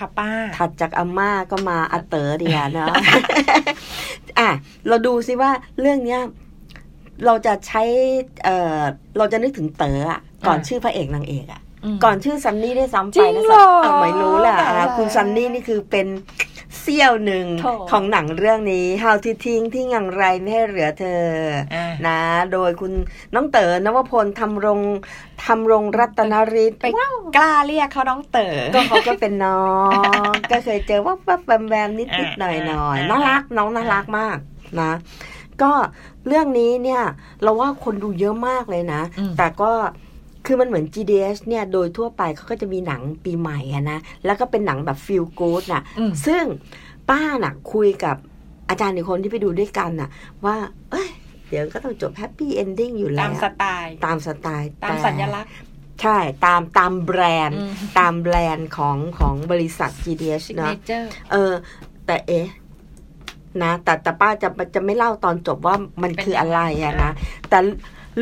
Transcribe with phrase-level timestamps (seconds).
[0.00, 2.94] ค่ะป้า ถัดจากอาม่าก็มาอาเต๋อเดียเนาะ
[4.38, 4.50] อะ
[4.88, 6.20] เราดูซิว่าเรื่องเนี้ย
[7.26, 7.82] เราจะใช้
[8.44, 8.80] เอ่อ
[9.18, 11.60] เราจะนึกถึงเต๋ออะก่อนอ่าชื่อพระเอกนางเอกอะ
[11.94, 16.06] มก่อนชื่อซันนี่ได้วยซ้ำจริไปงนะเหรออะไม่รู้แหละอะแต่ละคุณซันนี่นี่คือเป็น
[16.80, 21.24] เสี้ยวหนึ่งโถของหนังเรื่องนี้ How to ทิ้งทิ้งอย่างไรไม่ให้เหลือเธอ
[21.74, 22.20] อ่านะ
[22.52, 22.92] โดยคุณ
[23.34, 24.80] น้องเต๋อนวพลทำรง
[25.44, 26.34] ทำรงรัตน
[26.64, 26.84] ฤทธิ์ไป
[27.36, 29.66] กล้าเรียกเขาน้องเต๋อก็เขาก็เป็นน้อ
[30.28, 34.36] ง ก็เคยเจอว่าแวบแวมแวมนิดนิดหน่อยหน่อยอ่าน่ารักน้องน่ารักมาก
[34.80, 34.92] นะ
[35.62, 35.72] ก็
[36.26, 37.02] เรื่องนี้เนี่ย
[37.42, 39.72] เราว่าคนดูเยอะมากเลยนะอืมแต่ก็
[40.46, 46.44] คือมันเหมือน GDS เนี่ย โดยทั่วไปเขาก็จะมีหนังปีใหม่อะนะ แล้วก็เป็นหนังแบบ feel good น่ะอืมซึ่ง
[47.10, 48.16] ป้าน่ะคุยกับ
[48.68, 50.08] อาจารย์อีกคนที่ไปดูด้วยกันน่ะ
[50.44, 50.56] ว่า
[50.90, 51.08] เอ้ย
[51.48, 55.52] เดี๋ยวก็ต้องจบ happy ending อยู่แล้วตามสไตล์ ตามสไตล์ ตามแต่สัญลักษณ์
[56.02, 61.52] ใช่ ตามตามแบรนด์อืมตามแบรนด์ของของบริษัท GDH signature เออ
[62.06, 62.48] แต่เอ๊ะ
[63.62, 67.12] นะ แต่แต่ป้าจะจะไม่เล่าตอนจบว่ามันเป็นคืออะไรอะยังไงนะ
[67.48, 67.58] แต่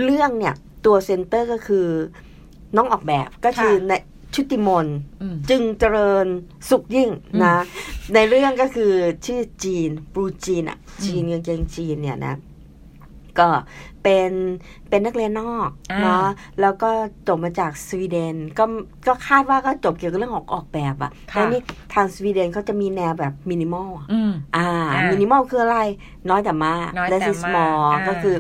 [0.05, 1.87] เรื่องเนี่ย ตัว center ก็คือ
[2.77, 3.93] น้องออกแบบก็คือคือ
[4.35, 4.87] ชุติมณฑน์
[5.23, 6.27] อืมจึงเจริญ
[6.71, 7.57] สุขยิ่งอืมนะ
[8.15, 8.93] ในเรื่องก็คือ
[9.27, 12.35] ชื่อจีนบรูจีนอะอืมจีนกางเกงจีนเนี่ยนะ
[13.41, 13.49] ก็
[14.03, 14.33] เป็น
[14.89, 16.27] เป็นนักเรียนนอกอ่าเนาะ
[16.61, 16.91] แล้วก็
[17.29, 18.65] จบมาจากสวีเดนก็
[19.07, 21.61] ก็คาดว่าก็จบเกี่ยวกับเรื่องของออกแบบอะค่ะแล้วนี่
[21.95, 25.79] ทางสวีเดนเขาจะมีแนวแบบมินิมอลอะอืมอ่าอ่ามิมินิมอลคืออะไร
[26.29, 28.37] น้อยแต่มากน้อยแต่และมาก small อ่าก็คือ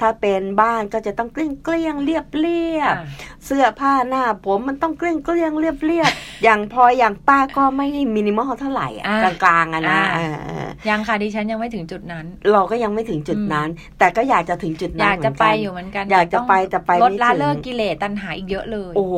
[0.00, 3.04] ถ้าเป็นบ้านก็จะต้องเกลี้ยงเกลี้ยงๆเรียบเรียบอ่า
[3.46, 6.10] เสื้อผ้าหน้าผมมันต้องเกลี้ยงเกลี้ยงเรียบเรียบ
[6.44, 19.14] อย่างพออย่างป้าก็ไม่มินิมอลเท่าไหร่อะอ่ากลางๆอะนะอ่าเออเออยังค่ะดิฉันยังไม่ถึงจุดนั้น เราก็ยังไม่ถึงจุดนั้น แต่ก็อยากจะถึงจุดอนั้นยากจะเหมืนไปกันอยู่เหมือนกัน อยากจะไปแต่ไปลดไม่ละถึงเลิกกิเลสตัณหาอีกเยอะเลย โอ้โห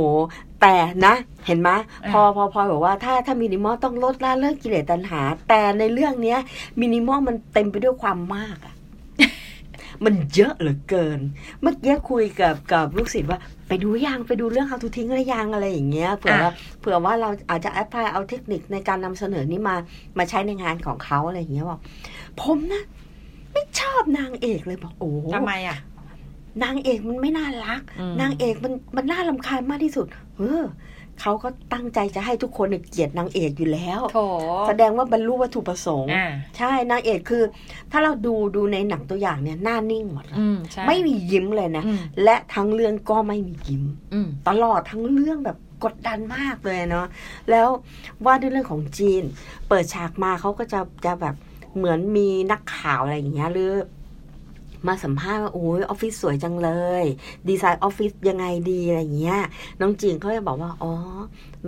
[0.60, 0.74] แต่
[1.06, 1.14] นะ
[1.47, 1.70] เห็นไหม
[2.04, 6.38] อ่าพอพอพอบอกว่าถ้าถ้ามินิมอลต้องลดละเลิกกิเลสตัณหา แต่ในเรื่องเนี้ย
[6.80, 8.74] มินิมอลมันเต็มไปด้วยความมากอะ
[10.04, 11.20] มันเยอะเหลือเกิน
[11.62, 13.38] เมื่อกี้คุยกับกับลูกศิษย์ว่า
[13.69, 19.76] ไปดูยังไปดูเรื่อง how to ทิ้งหรือยังอะไรอย่างเงี้ยเผื่อว่าเผื่อว่าเราอาจจะแอพพลายเอาเทคนิคในการนำเสนอนี้มา
[20.19, 21.81] มาใช้ในงานของเขาอะไรอย่างเงี้ยบอก
[22.41, 22.82] ผมนะ
[23.53, 25.78] ไม่ชอบนางเอกเลยบอกโอ้โหทำไมอะ
[26.65, 30.65] นางเอกมันไม่น่ารักอืมนางเอกมันมันน่าลำคาญมากที่สุด เออ
[31.20, 34.18] เขาก็ตั้งใจจะให้ทุกคนเนี่ยเกลียดนางเอกอยู่แล้วโถ
[34.68, 37.42] แสดงว่าบรรลุวัตถุประสงค์อ่าใช่นางเอกคือ
[37.92, 47.06] ถ้าเราดูดูในหนังตัวอย่างเนี่ยหน้านิ่งหมดเลยอืมใช่ไม่มียิ้มเลยนะอืมและทั้งเรื่องก็ไม่มียิ้มอืมตลอดทั้งเรื่องแบบกดดันมากเลยเนาะ
[47.50, 47.68] แล้ว
[48.24, 49.22] ว่าด้วยเรื่องของจีน
[49.68, 51.34] เปิดฉากมาเขาก็จะจะแบบ
[51.76, 53.72] เหมือนมีนักข่าวอะไรอย่างเงี้ยหรือ
[54.87, 56.71] มาสัมภาษณ์ว่าโอ้ยออฟฟิศสวยจังเล
[57.03, 57.05] ย
[57.49, 59.41] ดีไซน์ออฟฟิศยังไงดีอะไรอย่างเงี้ย
[59.81, 60.93] น้องจีนเขาจะบอกว่า อ๋อ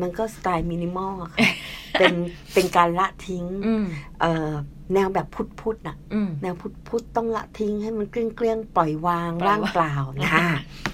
[0.00, 1.38] มันก็สไตล์มินิมอลอะค่ะ
[1.98, 2.14] เป็น
[2.54, 3.84] เป็นการละทิ้งอืม
[4.20, 4.50] เอ่อ
[4.94, 10.30] แนวแบบพุทธพุทธๆน่ะอืมแนวพุทธพุทธต้องละทิ้งให้มันเกลี้ยงเกลี้ยงๆปล่อยวางปล่อยวางว่างเปล่านะ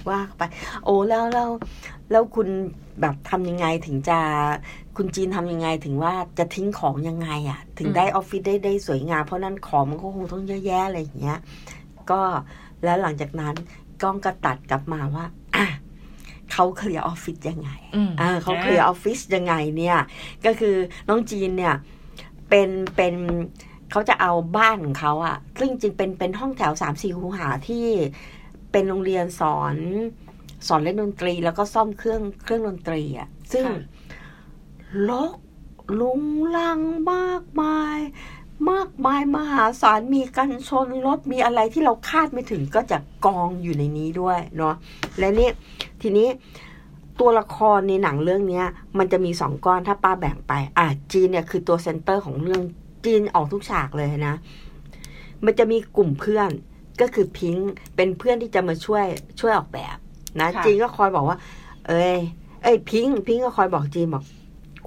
[0.09, 0.41] ว่าไป
[0.83, 1.49] โอ้แล้วแล้ว
[2.11, 2.47] แล้วคุณ
[3.01, 4.19] แบบทำยังไงถึงจะ
[4.97, 11.39] คุณจีนทำยังไงถึงว่าจะทิ้งของยังไงอะ่ะ ถึงได้ออฟฟิศได้ได้สวยงามเพราะนั้นของมันก็คงต้องเยอะแยะอะไรอย่างเงี้ย
[12.11, 12.21] ก็
[12.83, 13.55] แล้วหลังจากนั้น
[14.01, 15.25] กล้องก็ตัดกลับมาว่า
[15.55, 15.65] อะ
[16.53, 19.97] เขาเคลียร์ออฟฟิศยังไงอืมเออเขาเคลียร์ออฟฟิศยังไงเนี่ย
[20.45, 20.75] ก็คือ
[21.07, 21.75] น้องจีนเนี่ย
[22.49, 23.15] เป็นเป็น
[23.91, 27.85] เขาจะเอาบ้านของเขาอะซึ่งจริงๆเป็นเป็นห้องแถวสามสี่คูหาที่
[28.71, 29.75] เป็นโรงเรียนสอน
[30.67, 33.79] สอนเล่นดนตรี แล้วก็ซ่อมเครื่องเครื่องดนตรีอะซึ่งค่ะ
[35.09, 35.35] ลก
[35.99, 36.21] ลุง
[36.57, 36.79] ลัง
[37.11, 37.97] มากมาย
[38.71, 44.75] มากมายมหาศาลมีกันชนรถมีอะไรที่เราคาดไม่ถึงก็จะกองอยู่ในนี้ด้วยเนาะ
[45.19, 45.49] และนี่
[46.01, 46.27] ทีนี้
[47.19, 48.65] ตัวละครในหนังเรื่องเนี้ย
[48.97, 52.61] มันจะมีสองก้อนถ้าป้าแบ่งไป อะจีนเนี่ยคือตัว center ของเรื่อง
[53.05, 54.35] จีนออกทุกฉากเลยนะ
[55.45, 56.49] มันจะมีกลุ่มเพื่อน
[57.01, 59.05] ก็คือพิงค์เป็นเพื่อนที่จะมาช่วย
[59.39, 59.97] ช่วยออกแบบ
[60.39, 61.37] นะค่ะจีนก็คอยบอกว่า
[61.87, 62.17] เอ้ย
[62.63, 64.23] เอ้ยพิงค์พิงค์ก็คอยบอกจีนบอก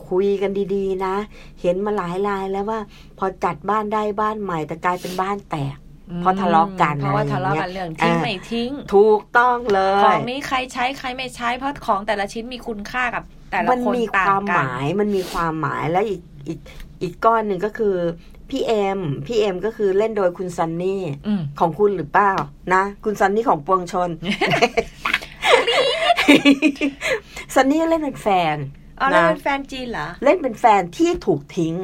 [0.09, 1.15] คุยกันดีๆ นะ
[1.61, 2.81] เห็นมาหลายรายแล้วว่า
[3.19, 5.77] พอจัดบ้านได้บ้านใหม่แต่กลายเป็นบ้านแตก
[6.21, 16.59] เพราะทะเลาะกันเพราะว่าอะไรอทะย่างเงี้ยเลาะกันเรื่องทิ้งอ่าไม่ทิ้ง ถูกต้องเลขอยงนี้ใครใช้ใครไม่ใช้เพราะของแต่ละชิ้นมีคุณค่ากับ แต่ละมันคนมีคต่างวามกัหนมายมันมีความหมายแล้วอีกอีก
[17.03, 17.95] อีกก้อนหนึ่งก็คือ
[18.51, 22.33] พี่เอ็มพี่เอ็มก็คือเล่นโดยคุณซันนี่อืมของคุณหรือเปล่า
[22.75, 24.11] นะ คุณซันนี่ของปวงชน
[27.55, 28.57] ซันนี่เล่นเป็นแฟน
[29.01, 31.75] อ๋อแล้วนะเป็นแฟนจีนเหรอ เล่นเป็นแฟนที่ถูกทิ้ง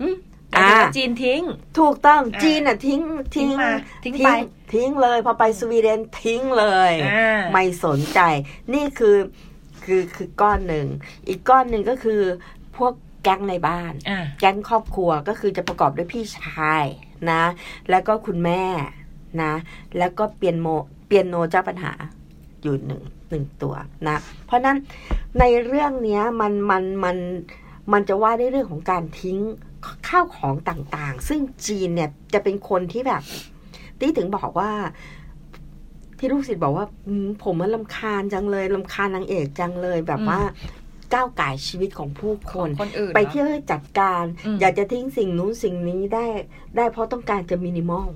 [0.00, 0.16] อืม
[0.56, 1.42] อ่าแต่จีนทิ้ง
[1.78, 3.00] ถูกต้องอ่าจีนอะทิ้ง
[3.34, 3.72] ทิ้งมา
[4.04, 4.40] ทิ้งทิ้ไปง
[4.74, 8.20] ทิ้งเลย พอไปสวีเดนทิ้งเลยอ่าไม่สนใจ
[8.74, 9.16] นี่คือ
[9.84, 10.86] คือคือก้อนหนึ่ง
[11.28, 12.20] อีกก้อนหนึ่งก็คือ
[12.76, 12.92] พวก
[13.22, 16.84] แก๊งในบ้านอ่าแก๊งครอบครัวก็คือจะประกอบด้วยพี่ชาย
[17.30, 17.42] นะ
[17.90, 18.64] แล้วก็คุณแม่
[19.42, 19.52] นะ
[19.98, 20.66] แล้วก็เปียโน
[21.06, 21.92] เปียโนเจ้าปัญหา
[22.62, 23.74] อยู่หนึ่ง หนึ่งตัว
[24.08, 24.76] นะ เพราะฉะนั้น
[25.40, 27.16] ในเรื่องเนี้ยมันมันมัน
[27.92, 29.38] มันจะว่าได้วยเรื่องของการทิ้ง
[30.08, 33.22] ข้าวของต่างๆ ซึ่งจีนเนี่ยจะเป็นคนที่แบบ
[34.00, 34.70] ที่ถึงบอกว่า
[36.18, 40.40] ที่ลูกศิษย์บอกว่าอืมผมมันลำคาญจังเลยลำคาญนางเอกจังเลยแบบว่า
[41.14, 46.26] ก้าวไก่ายชีวิตของผู้คนคนอื่นไปหรอเที่ยวให้จัดการอืมอยากจะทิ้งสิ่งนู้นสิ่งนี้ได้
[46.76, 48.08] ได้เพราะต้องการจะมินิมอล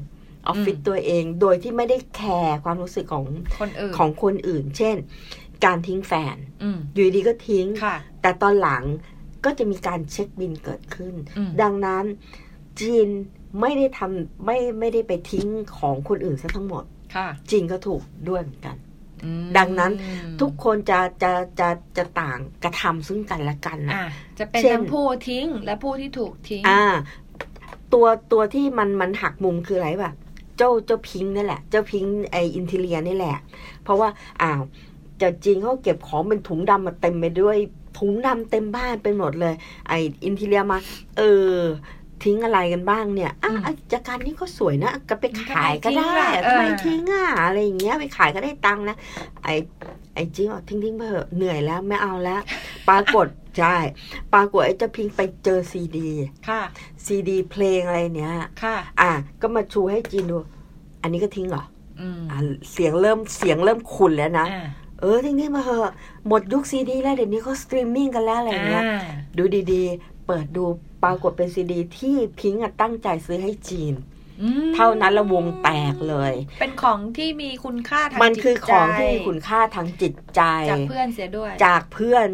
[0.48, 3.24] ออฟฟิศอืมตัวเอง โดยที่ไม่ได้แคร์ความรู้สึกของ
[3.58, 4.96] คนอื่นของคนอื่น เช่น
[5.64, 8.84] การทิ้งแฟนอืมอยู่ดีก็ทิ้งค่ะแต่ตอนหลัง
[9.44, 12.04] ก็จะมีการเช็คบินเกิดขึ้นอืมดังนั้น
[12.80, 13.08] จีน
[13.60, 15.48] ไม่ได้ทำไม่ไม่ได้ไปทิ้ง
[15.78, 18.76] ของคนอื่นซะทั้งหมดค่ะจีนก็ถูกด้วยเหมือนกัน
[19.24, 19.92] อืมดังนั้น
[20.40, 24.04] ทุกคนจะจะจะจะต่างกระทำซึ่งกันและกันนะอ่า
[24.38, 26.84] จะเป็นเช่นทั้งผู้ทิ้งและผู้ที่ถูกทิ้ง อ่า
[27.92, 30.12] ตัวตัวที่มันมันหักมุมคืออะไรป่ะ
[30.56, 33.36] เจ้าเจ้าพิงค์นี่แหละ เจ้าพิงค์ไอ้ interior นี่แหละ
[33.84, 34.08] เพราะว่า
[34.42, 34.62] อ้าว
[35.20, 37.56] เจ้าจีนเขาเก็บของเป็นถุงดำมาเต็มไปด้วย
[37.98, 39.54] ถุงดำเต็มบ้านไปหมดเลย
[39.88, 40.78] ไอ้ interior มา
[41.16, 41.54] เออ
[42.24, 48.96] ทิ้งอะไรกันบ้างเนี่ยอะอืมอะจากการนี้ก็สวยนะ ก็ไปขายก็ได้ทำไมทิ้งล่ะทำไมเออทิ้งอะอะไรอย่างเงี้ยไปขายก็ได้ตังค์นะ
[49.44, 49.48] ไอ้
[50.14, 52.42] ไอ้จีนบอกทิ้งทิ้งไปเถอะเหนื่อยแล้วไม่เอาแล้ว
[52.88, 53.26] ปรากฏ
[53.58, 53.76] ใช่
[54.34, 56.10] ปรากฏไอ้เจ้าพิงค์ไปเจอซีดี
[56.48, 56.60] ค่ะ
[57.04, 58.32] ซีดีเพลงอะไรเนี้ย
[58.62, 60.38] ค่ะ อะ ก็มาชูให้จีนดู
[61.02, 61.64] อันนี้ก็ทิ้งเหรอ
[62.00, 62.38] อืมอะ
[62.72, 64.66] เสียงเริ่มเสียงเริ่มขุ่นแล้วนะอ่า
[65.00, 65.92] เออทิ้งทิ้งมาเหอะ
[66.28, 69.00] หมดยุคซีดีแล้วเดี๋ยวนี้เขาสตรีมมิ่งกันแล้วอะไรเงี้ยอ่า
[69.38, 69.42] ดู
[69.72, 70.64] ดีๆ เปิดดู
[71.02, 74.13] ปรากฏเป็นซีดีที่พิงค์อะตั้งใจซื้อให้จีนอืม
[74.74, 82.26] เท่านั้นละวงแตกเลย เป็นของที่มีคุณค่าทางมันคือของที่มีจิตใจคุณค่าทางจิตใจ จากเพื่อนเสียด้วย จากเพื่อน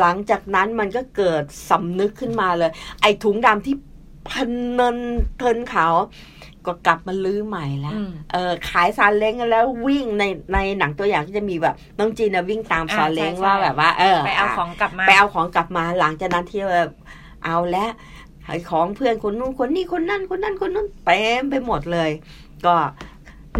[0.00, 2.70] หลังจากนั้นมันก็เกิดสำนึกขึ้นมาเลย
[3.00, 3.76] ไอ้ถุงดำที่
[4.28, 4.96] พันเนิน
[5.38, 5.88] เทินเขา
[6.66, 16.92] ก็กลับมาลื้อใหม่แล้วอืมเออขายซาเล้งกันแล้ววิ่งในในหนังตัวอย่างที่จะมีแบบน้องจีนนะวิ่งตามอ่าซาเล้งใช่ใช่ว่าแบบว่า เออ ไปเอาของกลับมา ไปเอาของกลับมาหลังจากนั้นที่แบบ
[17.44, 17.90] เอาแล้ว
[18.21, 18.21] ไอ้
[18.70, 22.10] ของเพื่อนคนนู้นคนนี้คนนั่นคนนั่นคนนู้นเต็มไปหมดเลย
[22.66, 22.74] ก็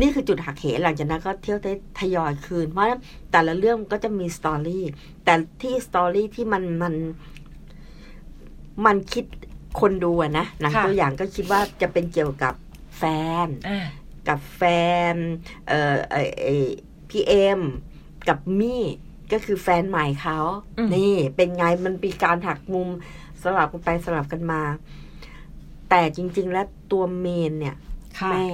[0.00, 3.00] นี่คือจุดหักเหหลังจากนั้นก็เที่ยวได้ทยอยคืน เพราะฉะนั้น
[3.32, 4.84] แต่ละเรื่องก็จะมีสตอรี่
[5.25, 6.94] แต่ที่สตอรี่ที่มันมัน
[8.87, 9.25] มันคิด
[9.81, 12.55] คนดูอะนะหนังค่ะตัวอย่างก็คิดว่าจะเป็นเกี่ยวกับ
[12.99, 13.02] แฟ
[13.46, 13.87] นอ่า
[14.28, 14.62] กับแฟ
[15.12, 15.14] น
[15.69, 16.49] เอ่อไอไอ
[17.08, 17.61] พี่เอ็ม
[18.28, 18.82] กับมี่
[19.32, 20.38] ก็คือแฟนใหม่เขา
[20.78, 22.88] อืมนี่เป็นไงมันมีการหักมุม
[23.42, 24.60] สลับกันไปสลับกันมา
[25.90, 27.76] แต่จริง ๆ แล้วตัวเมนเนี่ย
[28.18, 28.46] ค่ะแม่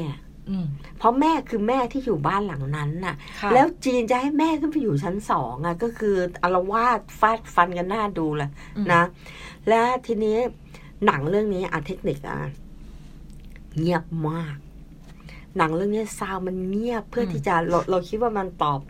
[0.48, 0.66] อืม
[0.98, 9.02] เพราะแม่คือแม่ที่อยู่บ้านหลังนั้นน่ะค่ะ แล้วจีนจะให้แม่ขึ้นไปอยู่ชั้นสองอะ ก็คืออารวาสฟาดฟันกันหน้าดูเลยอืมนะ
[9.68, 10.36] และทีนี้
[11.06, 12.38] หนังเรื่องนี้อะเทคนิคอะ
[13.78, 14.56] เงียบมาก
[15.56, 18.80] หนังเรื่องนี้ซาวด์มันเงียบเพื่อที่จะเราเราคิดว่ามันตอบ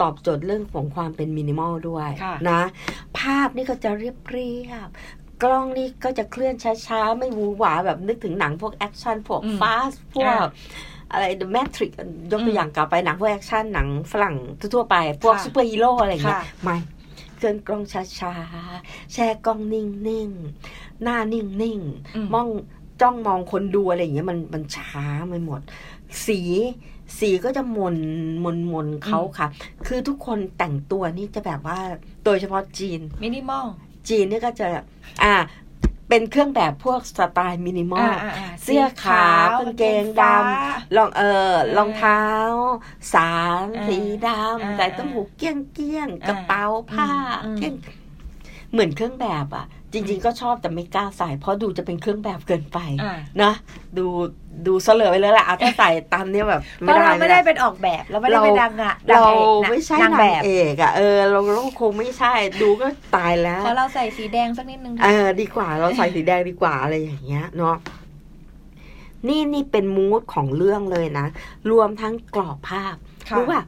[0.00, 2.60] ตอบโจทย์เรื่องของความเป็นมินิมอลด้วยค่ะนะ
[3.18, 6.54] ภาพนี่ก็จะเรียบเรียบๆ กล้องนี่ก็จะเคลื่อน
[6.86, 10.46] ช้าๆ ไม่หวือหวาแบบนึกถึงหนังพวกแอคชั่นพวกอืม Fast พวกอ่า
[11.12, 11.90] อะไร The Matrix
[12.32, 14.36] ยกตัวอืมอย่างกลับไปหนังพวกแอคชั่นหนังฝรั่ง
[14.74, 16.76] ทั่วๆไป พวกค่ะซูเปอร์ฮีโร่อะไรอย่างเงี้ยค่ะไม่
[17.36, 21.46] เคลื่อนกล้องช้าๆ แช่กล้องนิ่งๆ หน้านิ่ง
[22.16, 22.48] อืมๆมอง
[23.00, 25.60] จ้องมองคนดูอะไรอย่างเงี้ยมันมันช้าไปหมด
[26.26, 26.40] สี
[27.18, 27.96] สีก็จะมน
[28.44, 29.48] มนมนเขาค่ะ
[29.86, 31.78] คือทุกคนแต่งตัวนี่จะแบบว่า
[32.24, 33.64] โดยเฉพาะจีนมินิมอล
[34.08, 34.66] จีนนี่ก็จะ
[35.24, 35.34] อ่า
[36.08, 40.34] เป็นเครื่องแบบพวกสไตล์มินิมอลอ่าๆๆเสื้อขาวกางเกงดำฟ้า
[40.96, 42.22] รองเออเออรองเท้า
[43.12, 43.34] สา
[43.64, 47.08] รอ่าสีดอ่าำใส่ต้มหูเกี้ยงเกี้ยงอ่ากระเป๋าผ้า
[47.44, 47.74] อืมเกี้ยง
[48.72, 53.52] เหมือนเครื่องแบบอะ จริง ๆ ก็ชอบแต่ไม่กล้าใส่เพราะดูจะเป็นเครื่องแบบเกินไปอ่านะ
[53.98, 54.06] ดู
[54.66, 62.86] ดูเสลอไปเลยแหละเอาถ้าใส่ตามเนี้ยแบบเพราะเราไม่ได้ไม่ได้เป็นออกแบบเราไม่ได้เป็นนางงะเรานงอกนะไม่ใช่นางนาแบงบเอกอะเออเราเราคงไม่ใช่ดูก็
[63.16, 67.76] ตายแล้วเพราะเราใส่สีแดงสักนิดนึงเออดีกว่าเราใส่สีแดงดีกว่าอะไรอย่างเงี้ยเนาะ
[69.28, 71.26] นี่นี่เป็นมูดของเรื่องเลยนะ
[71.70, 72.96] รวมทั้งกรอบภาพ
[73.30, 73.62] ค่ะรู้ป่ะ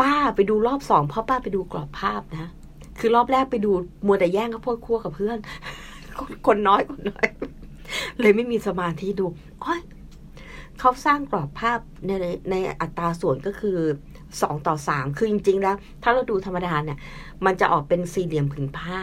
[0.00, 2.46] ป้าไปดูรอบสองเพราะป้าไปดูกรอบภาพนะ
[2.98, 3.70] คือรอบแรกไปดู
[4.06, 5.38] มัวแต่แย่งข้าวโพดคั่วกับเพื่อน
[6.18, 7.26] คนคนน้อยคนน้อย
[8.20, 9.26] เลยไม่มีสมาธิดู
[9.64, 9.80] อ้อย
[10.80, 12.10] เขาสร้างกรอบภาพใน
[12.50, 13.78] ในอัตราส่วนก็คือ
[14.42, 16.98] สองต่อสามคือจริง ๆ แล้ว ถ้าเราดูธรรมดาเนี่ย
[17.44, 18.98] มันจะออกเป็นสี่เหลี่ยมผืนผ้า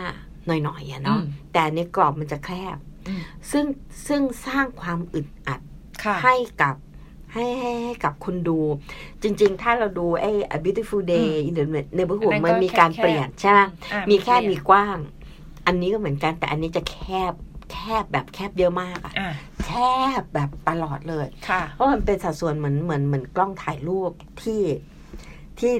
[0.45, 3.21] หน่อยๆอะเนาะอืมแต่ในกรอบมันจะแคบอืม
[3.51, 3.65] ซึ่ง
[4.07, 5.59] ซึ่งสร้างความอึดอัด
[6.03, 6.75] ค่ะให้กับ
[7.33, 8.59] ให้ให้ให้กับคนดู
[9.23, 11.63] จริง ๆ ถ้าเราดูไอ้ A Beautiful Day อืม in the
[11.97, 13.59] Neighborhood อันนั้นก็มันมีการแคบๆเปลี่ยนใช่ไหม
[13.93, 14.97] อะมีแค่เปลี่ยนมีกว้าง
[15.67, 16.97] อันนี้ก็เหมือนกันแต่อันนี้จะแค
[17.31, 17.33] บ
[17.71, 19.29] แคบแบบแคบเยอะมากอะอ่า
[19.65, 19.71] แค
[20.19, 24.11] บแบบตลอดเลยค่ะเพราะมันเป็นสัดส่วนเหมือนเหมือนเหมือนกล้องถ่ายรูป
[24.41, 24.61] ที่
[25.59, 25.73] ที่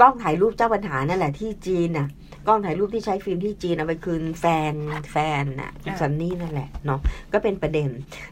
[0.00, 2.08] กล้องถ่ายรูปเจ้าปัญหานั่นแหละที่จีนน่ะ
[2.46, 4.72] กล้องถ่ายรูปที่ใช้ฟิล์มที่จีนเอาไปคืนแฟน
[5.12, 7.00] แฟนน่ะอ่าซันนี่นั่นแหละเนาะ
[7.32, 7.88] ก็เป็นประเด็น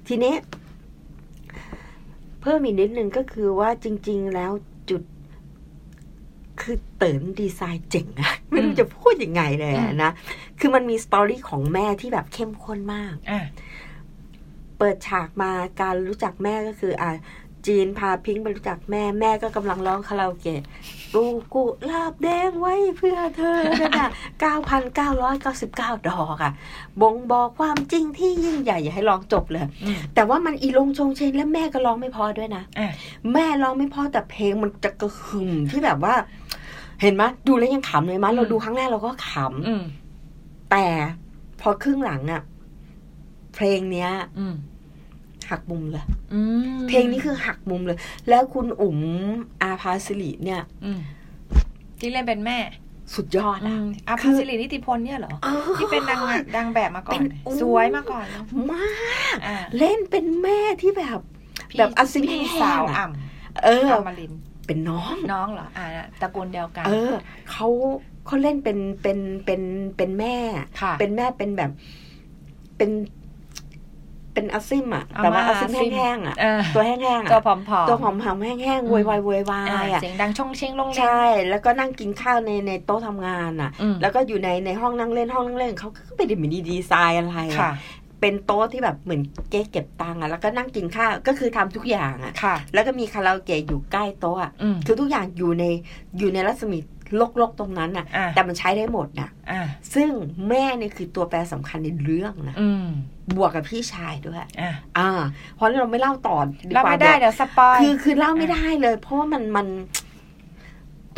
[0.08, 0.34] ทีนี้
[2.42, 4.52] เพิ่มอีกนิดนึงก็คือว่าจริง ๆ แล้ว
[4.90, 5.02] จุด
[6.60, 10.10] คือเติมดีไซน์เจ๋งอะไม่รู้จะพูดยังไงเลยอะนะ
[10.60, 13.40] คือมันมีสตอรี่ของแม่ที่แบบเข้มข้นมากอ่า
[14.78, 17.10] เปิดฉากมาการรู้จักแม่ก็คือ อ่า
[17.66, 20.62] จีนพาพิงค์ไปรู้จักแม่แม่ก็กำลังร้องคาราโอเกะ
[21.14, 24.10] กูกูลาบแดงไว้เพื่อเธอนั่นน่ะ
[24.42, 26.52] 9,999ดอกอะ
[27.00, 32.88] บ่งบอกความจริงที่ยิ่งใหญ่อย่าให้ร้องจบเลยอืมแต่ว่ามันอีลงชงเชงและแม่ก็ร้องไม่พอด้วยนะอ่า
[33.32, 36.14] แม่ร้องไม่พอแต่เพลงมันจะกระหึ่มที่แบบว่า
[37.02, 39.30] เห็นไหมยดูแล้วยังขำเลยมั้ยเราดูครั้งแรกเราก็ข
[39.68, 40.86] อืมำแต่
[41.60, 42.42] พอครึ่งหลังอะ
[43.54, 44.54] เพลงเนี้ยอืม
[45.52, 46.04] หักมุมเลย
[46.34, 46.40] อื
[46.76, 48.98] มเพลงนี้คือหักมุมเลย แล้วคุณอุ๋ม
[49.62, 51.00] อาภาสิริเนี่ยอืม
[52.00, 52.58] ที่เล่นเป็นแม่
[53.14, 56.20] สุดยอดอือะมอาคืภาอสิรินิติพลเนี่ยเหรอเออที่เป็นนาง
[56.56, 58.26] ดังแบบมาก่อเป็นนโอ้สวยมาก่อน
[58.72, 58.86] มา
[59.34, 61.18] กอ่าเล่นเป็นแม่ที่แบบ
[61.70, 63.04] พี่แบบอาซิงพี่แห้สาวงอะอ่
[63.64, 65.86] เอำออมรินทร์เป็นน้องน้องเหรออ่า
[66.20, 67.12] ตระกูลเดียวกัน เออ
[67.50, 67.66] เขา
[68.26, 69.62] เขาเล่นเป็นเป็นเป็น
[69.96, 70.36] เป็นแม่
[70.80, 71.70] ค่ะเป็นแม่เป็นแบบ
[72.76, 72.90] เป็น
[74.34, 87.74] เป็นอาซิมอะอาแต่ว่าม่าอาซิมอาซิมแห้งๆอะเออตัวแห้งๆตัวอะผอมๆตัวผอมๆแห้งๆโวยวายโวยวาอ่ายอะเสียงดังช่องเชงลงเล่นใช่ แล้วก็นั่งกินข้าวในในโต๊ะทำงานอะอืมแล้วก็อยู่ในในห้องนั่งเล่นห้องนั่งเล่นเขาก็ไม่ได้มีดีไซน์อะไรอะค่ะ
[88.20, 95.64] เป็นโต๊ะที่แบบเหมือนเก๊เก็บตังค์อะแล้วก็นั่งกินข้าวก็คือทำทุกอย่างอะค่ะ แล้วก็มีคาราโอเกะอยู่ใกล้โต๊ะอะอืมคือทุกอย่างอยู่ใน
[96.18, 96.78] อยู่ในรัศมี
[97.40, 99.62] ลกๆตรงนั้นน่ะอ่าแต่มันใช้ได้หมดน่ะอ่า
[99.94, 100.08] ซึ่ง
[100.48, 102.86] แม่เนี่ยคือตัวแปรสำคัญในเรื่องนะอืม
[103.36, 105.10] บวกกับพี่ชายด้วยอ่าอ่า
[105.54, 109.66] เพราะฉะนั้นเราไม่เล่าต่อดีเรากว่าไม่ได้เดี๋ยวเดี๋ยวสปอยคือคือเล่าไม่ได้เลย เพราะว่ามันมัน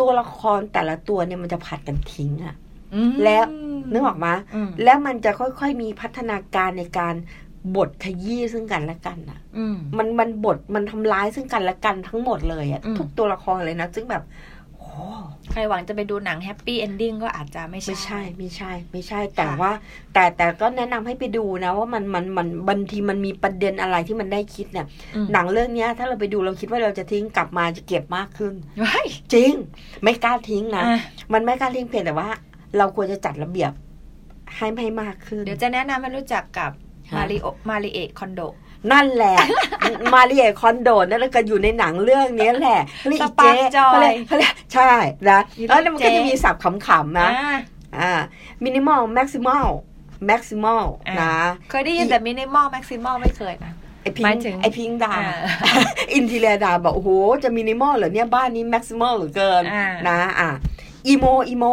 [0.01, 2.55] ตัวละครแต่ละตัวเนี่ยมันจะผัดกันทิ้งอะ
[3.11, 3.45] มแล้ว
[3.93, 7.15] นึกออกมาอืมแล้วมันจะค่อยๆมีพัฒนาการในการ
[7.77, 14.54] บทขยี้ซึ่งกันและกันน่ะอืมมันมันบทมันทำร้ายซึ่งกันและกันทั้งหมดเลยอะอืมทุกตัวละครเลยนะซึ่งแบบโห
[15.53, 19.73] ใครหวังจะไปดูหนัง happy ending ก็อาจจะไม่ใช่ ไม่ใช่ ไม่ใช่ ไม่ใช่ แต่ค่ะว่า
[20.15, 29.53] แต่แต่ก็แนะนำให้ไปดูนะ ว่ามันมันมันบางทีมันมีประเด็นอะไรที่มันได้คิดเนี่ยอืมหนังเรื่องเนี้ย ถ้าเราไปดูเราคิดว่าเราจะทิ้งกลับมาจะเก็บมากขึ้นว้ายจริง
[30.03, 30.99] ไม่กล้าทิ้งนะอะ
[31.33, 32.29] มันไม่กล้าทิ้งเพียงแต่ว่า
[32.79, 33.73] เราควรจะจัดระเบียบ
[34.57, 36.71] ให้ให้มากขึ้น เดี๋ยวจะแนะนำให้รู้จักกับ
[37.11, 38.41] ฮะมาริโอมาริเอะคอนโด
[38.93, 39.37] นั่นแหละ
[40.13, 44.93] มาริเอคอนโดนั่นแหละก็อยู่ในหนังเรื่องนี้แหละเรียกอีเจ๊สปาร์คจอยเขาเรียกเขาเรียกใช่
[45.29, 47.57] นะมีแล้วมันก็เจ๊จะมีศัพท์ขำๆนะอ่า
[47.99, 48.13] อ่า
[48.65, 49.67] minimal maximal
[50.27, 51.37] maximal อ่านะ
[51.71, 53.73] เคยได้ยินแต่ minimal maximal ไม่เคยนะ
[54.03, 55.35] ไอพิงหมายถึงไอพิงดาอ่า
[56.15, 57.11] อินทีเรียดาบอกโอ้โห
[57.43, 60.51] จะมินิมอลเหรอเนี่ยบ้านนี้แม็กซิมอลเหลือเกินอ่านะอะ
[61.09, 61.67] อีโมอีโม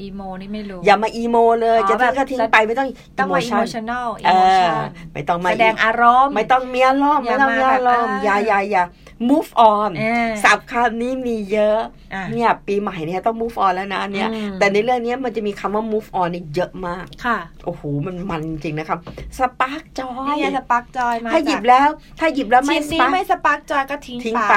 [0.00, 2.88] อีโมนี่ไม่รู้ อย่ามาอีโมเลย จะทิ้งก็ทิ้งไปไม่ต้อง
[3.18, 4.72] ต้องมาอิ emotion โมชันแนลอิเอโมชัน
[5.12, 8.84] ไม่ต้องมาแสดงอารมณ์ ไม่ต้องเมีอารมณ์อย่าไม่ต้องเมีมาอมอย่าอ่าย่าอย่า
[9.30, 11.80] move on อ่าศัพท์คำนี้มีเยอะ
[12.14, 14.28] อะ เนี่ยปีใหม่เนี่ยต้อง move on แล้วนะเนี่ย
[14.58, 18.98] แต่ในเรื่องนี้มันจะมีคำว่า move on นี่เยอะมาก ค่ะ โอ้โห มันมันจริงนะครับ
[19.38, 21.88] spark joy เนี่ยไง spark joy มาถ้าหยิบแล้ว
[22.20, 24.18] ถ้าหยิบแล้วชิ้นนี้ไม่ spark ไม่ spark joy ก็ทิ้ง
[24.50, 24.54] ไป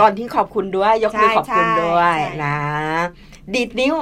[0.00, 2.58] ก่อนทิ้งขอบคุณด้วย ยกมือขอบคุณด้วยนะ
[3.54, 3.94] ดีดนิ้ว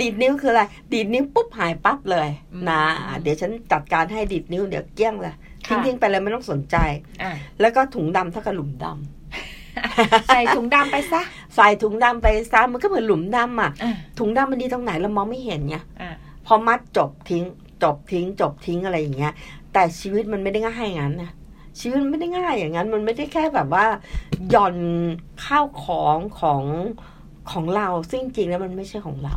[0.00, 2.82] ดีดนิ้วคืออะไร ดีดนิ้วปุ๊บหายปั๊บเลยอืมนะ
[3.22, 5.34] เดี๋ยวฉันจัดการให้ดีดนิ้วเดี๋ยวเกลี้ยงเลย
[5.66, 6.76] ทิ้งค่ะทิ้งไปเลยไม่ต้องสนใจ
[7.22, 11.22] อะแล้วก็ถุงดำเท่ากับหลุมดำใส่ถุงดำไปซะ
[11.56, 16.14] ใส่ถุงดำไปซะมันก็เหมือนหลุมดำอะอะ ถุงดำมันดีตรงไหนเรามองไม่เห็นไงอะ
[16.46, 17.44] พอมัดจบทิ้ง
[17.82, 19.32] จบทิ้ง จบทิ้งอะไรอย่างเงี้ย
[19.72, 21.30] แต่ชีวิตมันไม่ได้ง่ายอย่างนั้นนะ
[21.80, 23.86] ชีวิตมันไม่ได้ง่ายอย่างนั้น มันไม่ได้แค่แบบว่า
[24.50, 24.76] หย่อน
[25.44, 26.62] ข้าวของของ
[27.50, 29.34] ของเราซึ่งจริงๆแล้วมันไม่ใช่ของเรา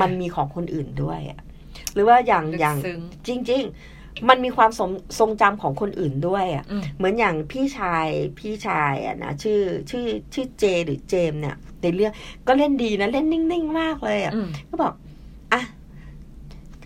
[0.00, 1.40] มันมีของคนอื่นด้วยอะ
[1.94, 3.62] หรือว่าอย่างลึกอย่างซึ้งจริง
[3.94, 8.06] ๆ มันมีความทรงทรงจำของคนอื่นด้วยอะอืมเหมือนอย่างพี่ชาย
[8.38, 9.60] พี่ชายอะนะชื่อ
[9.90, 12.12] ชื่อชื่อเจหรือเจมส์เนี่ยในเรื่อง
[12.46, 14.92] ก็เล่นดีนะเล่นนิ่งๆมากเลยอะอืมก็บอก
[15.52, 15.62] อะ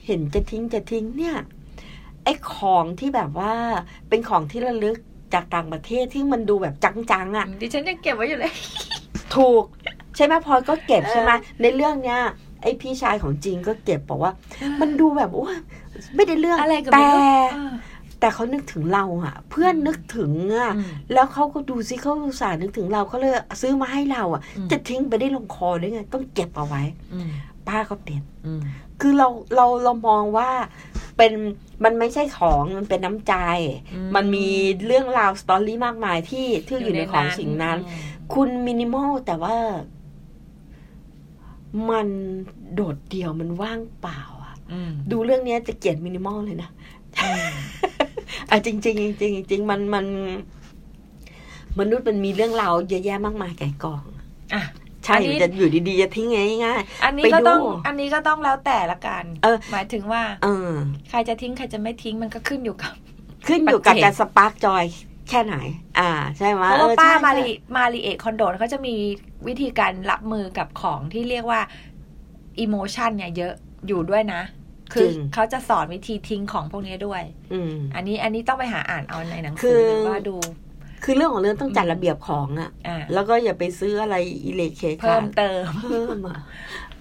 [0.06, 1.36] เห็นจะทิ้งจะทิ้งเนี่ย
[2.24, 3.52] ไอ้ของที่แบบว่า
[4.08, 4.96] เป็นของที่ระลึก
[5.34, 8.52] จากต่างประเทศที่มันดูแบบจังๆอะดิฉันยังเก็บไว้อยู่เลย
[9.36, 9.64] ถูก
[10.16, 12.20] ใช่ไหมพลอยก็เก็บเออใช่ไหมในเรื่องเนี้ย
[12.62, 14.32] ไอ้พี่ชายของจริงก็เก็บบอกว่า
[14.80, 15.54] มันดูแบบว่า
[16.14, 17.72] ไม่ได้เรื่องอะไรก็แต่ไม่รู้เออ
[18.20, 27.30] แต่เขานึกถึงเราอะเพื่อนนึกถึงอะอืมแล้วเขาก็ดูซิเขาอุตส่าห์นึกถึงเราเขาเลยซื้อมาให้เราอะอืมจะทิ้งไปได้ลงคอได้ไง ต้องเก็บเอาไว้อืม
[27.68, 28.62] ป้าก็เป็นอืม
[29.00, 30.50] คือเราเราเรามองว่า
[31.16, 31.32] เป็น
[31.84, 33.34] มันไม่ใช่ของมันเป็นน้ำใจ
[33.94, 34.48] อืมมันมี
[34.86, 39.56] เรื่องราว story มากมายที่ที่อยู่ในของสิ่งนั้นอืมคุณมินิมอลแต่ว่า
[41.90, 42.08] มัน
[42.74, 46.70] โดดเดี่ยวมันว่างเปล่าอะอืมดูเรื่องเนี้ยจะเกลียดมินิมอลเลยนะ
[47.22, 47.52] อืม
[48.50, 50.06] อะจริงจริงๆจริงๆจริงๆมันมัน
[51.78, 54.02] มนุษย์มันมีเรื่องราวเยอะแยะมากมายไก่กอง
[54.54, 54.62] อะ
[55.04, 56.26] ใช่อันนี้จะอยู่ดีๆจะทิ้ง
[56.64, 60.70] ง่ายอันนี้ไปก็ต้องดูอันนี้ก็ต้องแล้วแต่ละกันเออ หมายถึงว่าๆเออ
[61.10, 62.92] ใครจะทิ้งใครจะไม่ทิ้งมันก็ขึ้นอยู่กับ
[63.48, 64.84] ขึ้นอยู่กับปัจเจกการสปาร์กจอย
[65.28, 65.56] แค่ไหน
[65.98, 68.94] อ่า ใช่ไหมเพราะว่าออป้าใช่มาใช่ริมาริเอะคอนโดเขาจะมี
[69.48, 71.60] วิธีการรับมือกับของที่เรียกว่า
[72.60, 73.52] อิโมชันเนี่ยเยอะ
[73.86, 74.42] อยู่ด้วยนะ
[74.92, 80.36] คือเขาจะสอนวิธีทิ้งของพวกนี้ด้วย อืมอันนี้อันนี้ต้องไปหาอ่านเอาในหนังคืสืออหรือว่าดู
[81.04, 86.38] คือเรื่องของเรื่องต้องจัดระเบียบของอะอ่าแล้วก็อย่าไปซื้ออะไรอิเล็กเคเพิ่มเติมเพิ่มอะ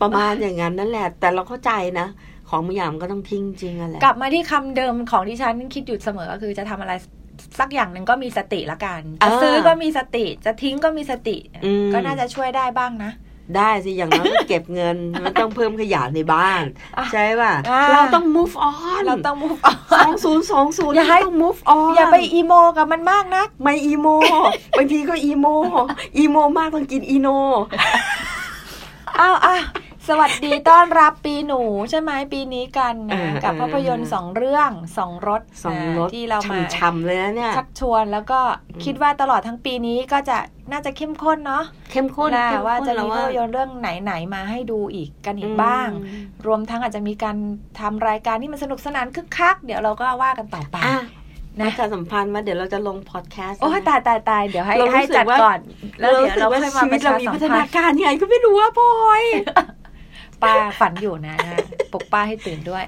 [0.01, 2.07] ประมาณอย่างนั้นนั่นแหละ แต่เราเข้าใจนะ
[2.49, 6.93] ของบางอย่างมันก็ต้องทิ้งจริงอะแหละกลับมาที่คำเดิมของที่ฉันคิดอยู่เสมอก็คือจะทำอะไร
[7.59, 13.11] สักอย่างหนึ่งก็มีสติละกันจะอ่าซื้อก็มีสติ จะทิ้งก็มีสติอืมก็น่าจะช่วยได้บ้างนะ
[13.57, 16.63] ได้สิอย่างน้อยก็เก็บเงิน มันต้องเพิ่มขยะในบ้าน
[16.97, 24.07] อะใช่ป่ะอ่าเราต้อง move on เราต้อง move on สองศูนย์สองศูนย์อย่าให้ต้อง move on อย่าไปอีโมกับมันมากนัก ไม่อีโม
[24.77, 25.45] บางทีก็อีโม
[26.17, 27.27] อีโมมากต้องกินอีโน
[29.19, 29.57] อ้าวอะ
[30.13, 38.39] สวัสดีต้อนรับปีหนูใช่ไหมปีนี้กันนะเออกับเออภาพยนตร์สองเรื่องสองรถสองนะรถที่เรามาช่ำๆเลยนะเนี่ยชักชวนแล้วก็
[38.83, 40.37] คิดว่าตลอดทั้งปีนี้ก็จะ
[40.71, 47.37] น่าจะเข้มข้นเนาะเข้มข้นนะเข้มข้นว่าจะแล้วมีภาพยนตร์เรื่องไหนๆมาให้ดูอีกกันอีกบ้างอืมรวมทั้งอาจจะมีการ
[47.79, 51.01] ทำรายการที่มันสนุกสนานคึกคัก เดี๋ยวเราก็ว่ากันต่อไปอะ
[51.59, 55.59] นะประชาสัมพันธ์มาเดี๋ยวเราจะลงพอดแคสต์โอ้ยตายตายตายเดี๋ยวให้เรารู้ให้สึกจัดว่าก่อน
[55.99, 59.23] แล้วเดี๋ยวเราสึกค่อยมาชีปวิตระเราชามีสัมพัฒพันานธ์การยังไงก็ไม่รู้ว่าพลอย
[60.43, 61.35] ป้าฝันอยู่นะ
[61.93, 62.83] ปลุกป้าให้ตื่นด้วย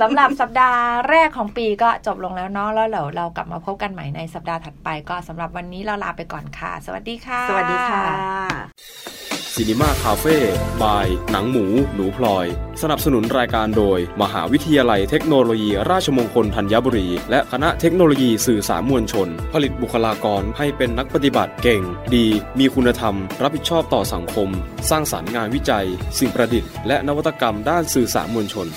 [0.00, 9.23] สำหรับสัปดาห์แรกของปีก็จบลงแล้วเนาะแล้วเดี๋ยวเรากลับมาพบกันใหม่ในสัปดาห์ถัดไป ก็สำหรับวันนี้เราลาไปก่อนค่ะ สวัสดีค่ะ สวัสดีค่ะ
[9.56, 10.36] ซีนีมาคาเฟ่
[10.82, 11.64] บาย หนังหมู
[11.94, 12.46] หนูพลอย
[12.82, 21.82] สนับสนุนรายการโดย มหาวิทยาลัยเทคโนโลยี ราชมงคลธัญบุรี และคณะเทคโนโลยีสื่อสารมวลชน ผลิตบุคลากรให้เป็นนักปฏิบัติเก่ง
[22.14, 22.26] ดี
[22.58, 24.48] มีคุณธรรม รับผิดชอบต่อสังคม
[24.90, 25.86] สร้างสารรค์งานวิจัย
[26.18, 28.68] สิ่งประดิษฐ์และนวัตกรรมด้านสื่อสารมวลชน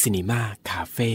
[0.00, 1.12] Cinema Cafe